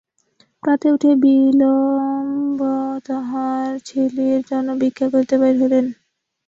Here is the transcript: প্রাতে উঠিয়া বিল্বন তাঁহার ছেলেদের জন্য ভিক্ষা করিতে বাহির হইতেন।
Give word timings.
প্রাতে 0.63 0.87
উঠিয়া 0.91 1.15
বিল্বন 1.15 2.27
তাঁহার 3.05 3.69
ছেলেদের 3.85 4.39
জন্য 4.49 4.69
ভিক্ষা 4.81 5.07
করিতে 5.13 5.35
বাহির 5.37 5.57
হইতেন। 5.61 5.85